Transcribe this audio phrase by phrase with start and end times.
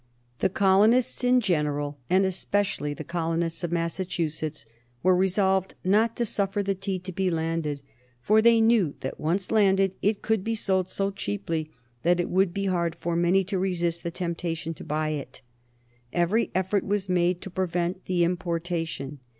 [0.39, 4.65] The colonists in general, and especially the colonists of Massachusetts,
[5.03, 7.83] were resolved not to suffer the tea to be landed,
[8.19, 11.69] for they knew that once landed it could be sold so cheaply
[12.01, 15.41] that it would be hard for many to resist the temptation to buy it.
[16.11, 19.19] Every effort was made to prevent the importation.